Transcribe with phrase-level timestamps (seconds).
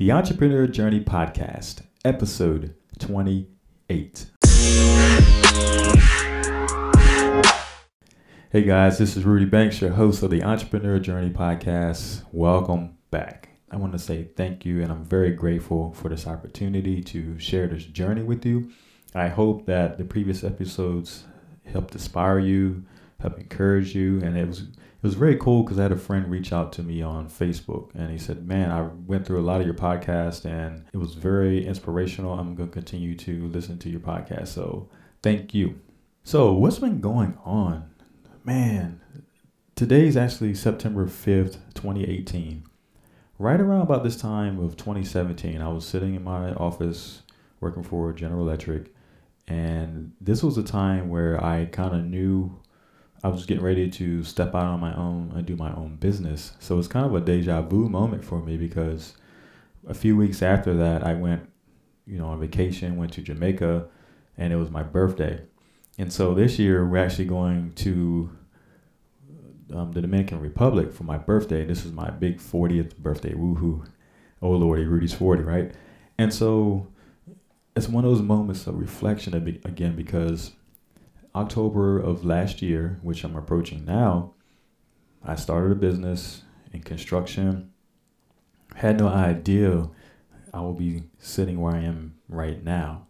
[0.00, 4.26] The Entrepreneur Journey Podcast, episode 28.
[8.50, 12.22] Hey guys, this is Rudy Banks, your host of the Entrepreneur Journey Podcast.
[12.32, 13.50] Welcome back.
[13.70, 17.66] I want to say thank you, and I'm very grateful for this opportunity to share
[17.66, 18.70] this journey with you.
[19.14, 21.24] I hope that the previous episodes
[21.66, 22.86] helped inspire you,
[23.20, 24.62] help encourage you, and it was
[25.00, 27.94] it was very cool because I had a friend reach out to me on Facebook
[27.94, 31.14] and he said, Man, I went through a lot of your podcast and it was
[31.14, 32.38] very inspirational.
[32.38, 34.48] I'm going to continue to listen to your podcast.
[34.48, 34.90] So
[35.22, 35.80] thank you.
[36.22, 37.90] So, what's been going on?
[38.44, 39.00] Man,
[39.74, 42.64] today's actually September 5th, 2018.
[43.38, 47.22] Right around about this time of 2017, I was sitting in my office
[47.58, 48.92] working for General Electric.
[49.48, 52.60] And this was a time where I kind of knew
[53.22, 56.52] I was getting ready to step out on my own and do my own business.
[56.58, 59.14] So it's kind of a deja vu moment for me because
[59.86, 61.48] a few weeks after that, I went,
[62.06, 63.86] you know, on vacation, went to Jamaica,
[64.38, 65.42] and it was my birthday.
[65.98, 68.30] And so this year, we're actually going to
[69.74, 71.64] um, the Dominican Republic for my birthday.
[71.64, 73.34] This is my big 40th birthday.
[73.34, 73.86] Woohoo.
[74.42, 75.74] Oh, Lordy, Rudy's 40, right?
[76.16, 76.88] And so
[77.76, 80.52] it's one of those moments of reflection again because
[81.34, 84.34] October of last year, which I'm approaching now,
[85.24, 86.42] I started a business
[86.72, 87.72] in construction.
[88.74, 89.88] Had no idea
[90.52, 93.06] I will be sitting where I am right now.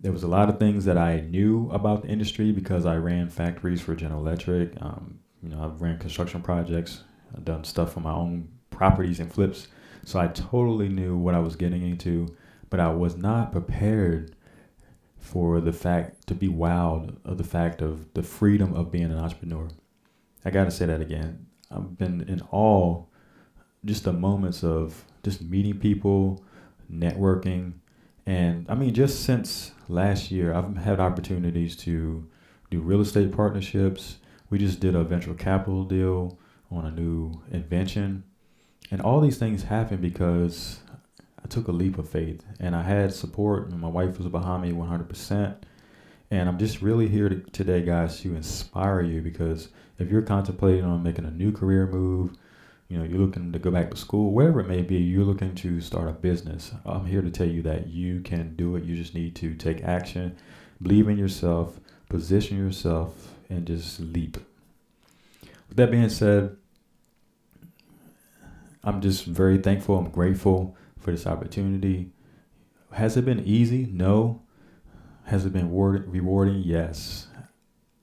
[0.00, 3.30] There was a lot of things that I knew about the industry because I ran
[3.30, 4.74] factories for General Electric.
[4.80, 7.02] Um, you know, I've ran construction projects.
[7.34, 9.68] I've done stuff for my own properties and flips.
[10.04, 12.36] So I totally knew what I was getting into,
[12.68, 14.35] but I was not prepared
[15.26, 19.18] for the fact to be wowed of the fact of the freedom of being an
[19.18, 19.68] entrepreneur.
[20.44, 21.46] I got to say that again.
[21.70, 23.04] I've been in awe
[23.84, 26.44] just the moments of just meeting people,
[26.90, 27.72] networking,
[28.24, 32.28] and I mean just since last year I've had opportunities to
[32.70, 34.18] do real estate partnerships.
[34.48, 36.38] We just did a venture capital deal
[36.70, 38.24] on a new invention.
[38.92, 40.78] And all these things happen because
[41.46, 44.62] I took a leap of faith and I had support and my wife was behind
[44.62, 45.54] me 100%.
[46.32, 49.68] And I'm just really here to, today, guys, to inspire you because
[50.00, 52.36] if you're contemplating on making a new career move,
[52.88, 55.54] you know, you're looking to go back to school, whatever it may be, you're looking
[55.54, 56.72] to start a business.
[56.84, 58.82] I'm here to tell you that you can do it.
[58.82, 60.36] You just need to take action,
[60.82, 61.78] believe in yourself,
[62.08, 64.36] position yourself, and just leap.
[65.68, 66.56] With that being said,
[68.82, 69.96] I'm just very thankful.
[69.96, 72.10] I'm grateful for this opportunity.
[72.90, 73.88] Has it been easy?
[73.92, 74.42] No.
[75.26, 76.62] Has it been rewarding?
[76.64, 77.28] Yes.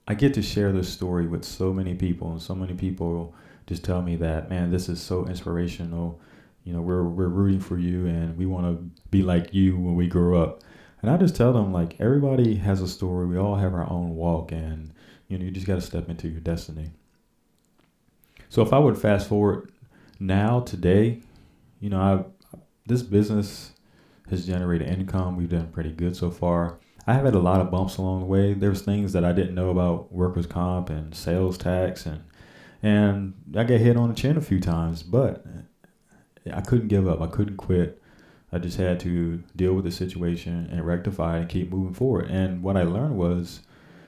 [0.08, 3.36] I get to share this story with so many people, and so many people
[3.68, 6.22] just tell me that, man, this is so inspirational.
[6.64, 9.96] You know, we're we're rooting for you, and we want to be like you when
[9.96, 10.62] we grow up.
[11.02, 13.26] And I just tell them like everybody has a story.
[13.26, 14.94] We all have our own walk, and
[15.28, 16.92] you know, you just got to step into your destiny.
[18.48, 19.74] So if I would fast forward
[20.22, 21.20] now today,
[21.82, 22.24] you know, I
[22.86, 23.72] this business
[24.30, 25.36] has generated income.
[25.36, 26.80] We've done pretty good so far.
[27.06, 28.54] I have had a lot of bumps along the way.
[28.54, 32.24] There's things that I didn't know about workers' comp and sales tax, and
[32.82, 35.46] and I got hit on the chin a few times, but
[36.52, 37.22] I couldn't give up.
[37.22, 38.02] I couldn't quit.
[38.52, 42.30] I just had to deal with the situation and rectify it and keep moving forward.
[42.30, 43.62] And what I learned was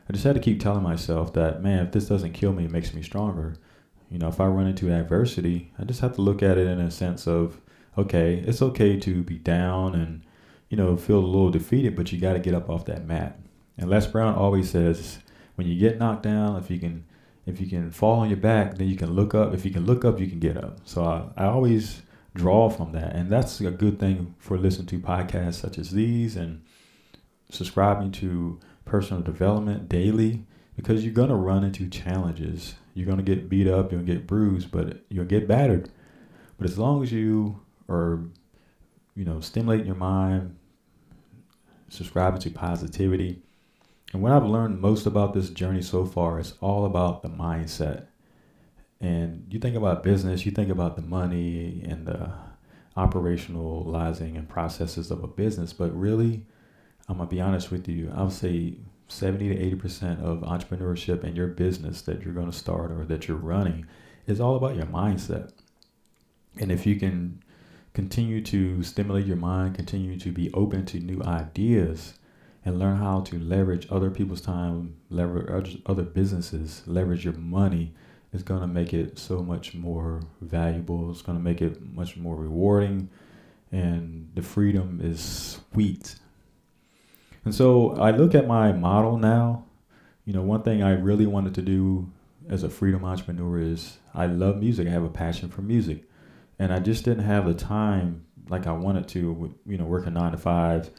[0.08, 2.72] I just had to keep telling myself that, man, if this doesn't kill me, it
[2.72, 3.56] makes me stronger.
[4.12, 6.80] You know, if I run into adversity, I just have to look at it in
[6.80, 7.60] a sense of
[7.98, 10.24] okay, it's okay to be down and
[10.70, 13.40] you know feel a little defeated, but you got to get up off that mat.
[13.78, 15.20] And Les Brown always says,
[15.56, 17.06] when you get knocked down, if you can
[17.46, 19.54] if you can fall on your back, then you can look up.
[19.54, 20.80] If you can look up, you can get up.
[20.84, 22.02] So I, I always
[22.34, 26.36] draw from that, and that's a good thing for listening to podcasts such as these
[26.36, 26.64] and
[27.50, 30.44] subscribing to personal development daily
[30.76, 32.76] because you're gonna run into challenges.
[32.94, 35.90] You're gonna get beat up, gonna get bruised, but you'll get battered.
[36.58, 38.26] But as long as you or
[39.16, 40.56] you know stimulating your mind
[41.90, 43.42] subscribing to positivity.
[44.14, 48.08] And what i've learned most about this journey so far is all about the mindset.
[49.02, 52.32] And you think about business you think about the money and the
[52.98, 56.46] operationalizing and processes of a business but really
[57.10, 58.78] i'm gonna be honest with you i would say
[59.08, 63.06] 70 to 80 percent of entrepreneurship and your business that you're going to start or
[63.06, 63.86] that you're running
[64.28, 65.52] is all about your mindset.
[66.60, 67.44] And if you can
[67.96, 72.16] continue to stimulate your mind, continue to be open to new ideas,
[72.66, 77.94] and learn how to leverage other people's time, leverage other businesses, leverage your money,
[78.34, 81.10] is going to make it so much more valuable.
[81.10, 83.10] It's going to make it much more rewarding,
[83.72, 86.16] and the freedom is sweet.
[87.46, 89.64] And so I look at my model now.
[90.26, 92.12] You know, one thing I really wanted to do
[92.50, 94.88] as a freedom entrepreneur is I love music.
[94.88, 96.04] I have a passion for music,
[96.60, 99.56] and I just didn't have the time like I wanted to.
[99.66, 100.90] You know, working nine to five,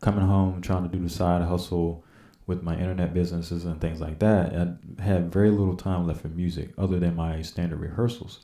[0.00, 2.04] coming home trying to do the side hustle
[2.46, 4.54] with my internet businesses and things like that.
[4.54, 8.40] I had very little time left for music other than my standard rehearsals.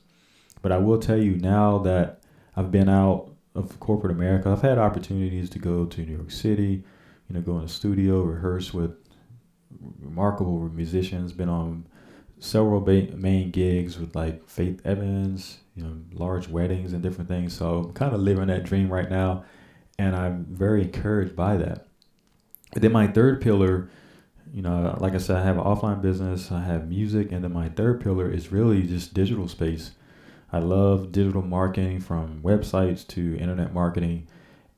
[0.62, 2.22] But I will tell you now that
[2.56, 6.84] I've been out of corporate America, I've had opportunities to go to New York City,
[7.28, 8.93] you know, go in the studio, rehearse with
[10.00, 11.87] remarkable musicians, been on
[12.40, 17.52] several ba- main gigs with like Faith Evans, you know, large weddings and different things.
[17.52, 19.44] So I'm kind of living that dream right now,
[19.98, 21.87] and I'm very encouraged by that.
[22.72, 23.90] And then my third pillar,
[24.52, 27.52] you know, like I said, I have an offline business, I have music, and then
[27.52, 29.92] my third pillar is really just digital space.
[30.52, 34.26] I love digital marketing from websites to internet marketing.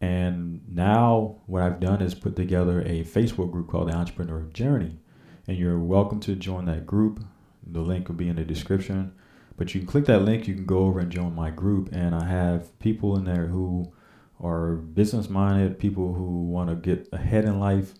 [0.00, 4.98] And now what I've done is put together a Facebook group called the Entrepreneur Journey.
[5.46, 7.24] And you're welcome to join that group.
[7.66, 9.14] The link will be in the description.
[9.56, 11.90] But you can click that link, you can go over and join my group.
[11.92, 13.92] And I have people in there who
[14.40, 17.94] are business minded, people who want to get ahead in life.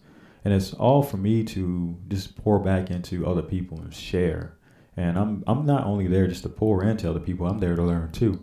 [0.44, 4.56] And it's all for me to just pour back into other people and share.
[4.96, 7.82] And I'm I'm not only there just to pour into other people, I'm there to
[7.82, 8.42] learn too.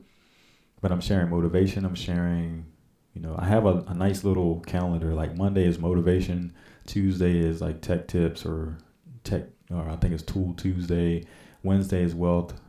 [0.82, 2.66] But I'm sharing motivation, I'm sharing,
[3.14, 5.14] you know, I have a, a nice little calendar.
[5.14, 6.54] Like Monday is motivation,
[6.88, 8.78] Tuesday is like tech tips or
[9.24, 11.26] tech or I think it's tool Tuesday,
[11.64, 12.60] Wednesday is wealth,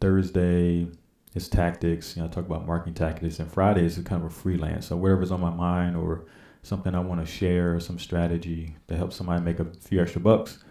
[0.00, 0.88] Thursday
[1.34, 2.16] is tactics.
[2.16, 4.86] You know, I talk about marketing tactics, and Friday is kind of a freelance.
[4.86, 6.24] So whatever's on my mind or
[6.62, 10.62] something I want to share, some strategy to help somebody make a few extra bucks,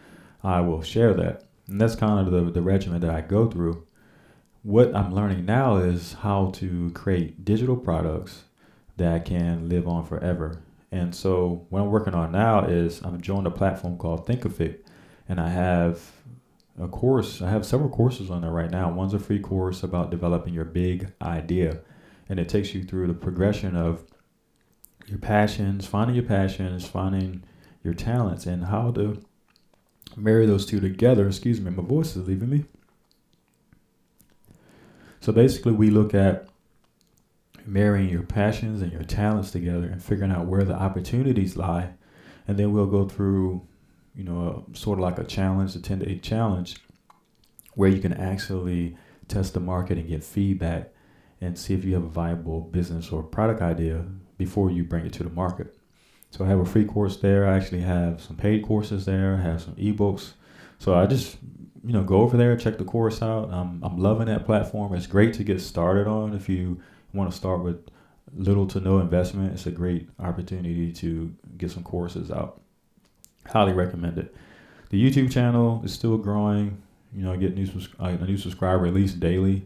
[0.43, 1.43] I will share that.
[1.67, 3.85] And that's kind of the, the regimen that I go through.
[4.63, 8.43] What I'm learning now is how to create digital products
[8.97, 10.61] that can live on forever.
[10.91, 14.79] And so what I'm working on now is I've joined a platform called Thinkific,
[15.31, 16.11] and I have
[16.77, 17.41] a course.
[17.41, 18.91] I have several courses on there right now.
[18.91, 21.79] One's a free course about developing your big idea,
[22.27, 24.03] and it takes you through the progression of
[25.07, 27.45] your passions, finding your passions, finding
[27.81, 29.21] your talents, and how to
[30.17, 31.27] marry those two together.
[31.27, 32.65] Excuse me, my voice is leaving me.
[35.21, 36.49] So basically, we look at
[37.65, 41.91] marrying your passions and your talents together and figuring out where the opportunities lie.
[42.49, 43.65] And then we'll go through
[44.15, 46.77] you know, sort of like a challenge, a 10 day challenge,
[47.75, 48.97] where you can actually
[49.27, 50.89] test the market and get feedback
[51.39, 54.05] and see if you have a viable business or product idea
[54.37, 55.75] before you bring it to the market.
[56.29, 57.47] So I have a free course there.
[57.47, 59.35] I actually have some paid courses there.
[59.35, 60.33] I have some ebooks.
[60.79, 61.37] So I just,
[61.85, 63.49] you know, go over there, check the course out.
[63.51, 64.93] I'm, I'm loving that platform.
[64.93, 66.81] It's great to get started on if you
[67.13, 67.87] want to start with
[68.33, 69.53] little to no investment.
[69.53, 72.61] It's a great opportunity to get some courses out.
[73.47, 74.35] Highly recommend it.
[74.89, 76.81] The YouTube channel is still growing.
[77.15, 77.67] You know, I get new
[77.99, 79.65] uh, a new subscriber at least daily,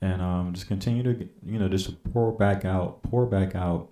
[0.00, 3.88] and um, just continue to you know just pour back out, pour back out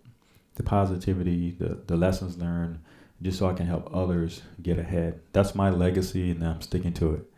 [0.54, 2.78] the positivity, the the lessons learned,
[3.22, 5.20] just so I can help others get ahead.
[5.32, 7.30] That's my legacy, and I'm sticking to it.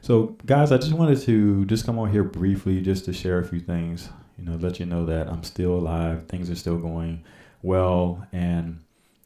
[0.00, 3.44] So, guys, I just wanted to just come on here briefly, just to share a
[3.44, 4.08] few things.
[4.38, 6.26] You know, let you know that I'm still alive.
[6.28, 7.24] Things are still going
[7.62, 8.78] well, and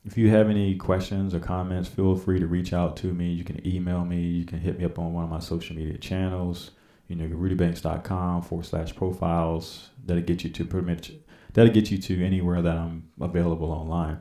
[0.05, 3.33] if you have any questions or comments, feel free to reach out to me.
[3.33, 4.21] You can email me.
[4.21, 6.73] You can hit me up on one of my social media channels.
[7.09, 9.91] You know, rudybanks.com forward slash profiles.
[10.05, 11.13] That'll get you to pretty much,
[11.53, 14.21] that'll get you to anywhere that I'm available online.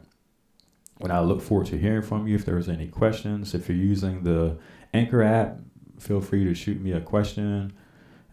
[0.99, 2.35] And I look forward to hearing from you.
[2.35, 4.57] If there's any questions, if you're using the
[4.93, 5.59] Anchor app,
[5.99, 7.73] feel free to shoot me a question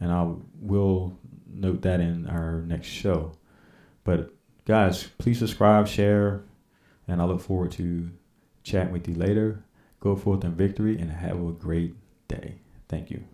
[0.01, 3.33] and I will note that in our next show.
[4.05, 4.33] But
[4.65, 6.43] guys, please subscribe, share,
[7.09, 8.11] and I look forward to
[8.63, 9.65] chatting with you later.
[10.01, 11.97] Go forth in victory and have a great
[12.29, 12.61] day.
[12.89, 13.25] Thank you.